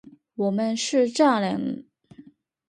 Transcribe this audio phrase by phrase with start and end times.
[0.33, 1.85] 我们是家人！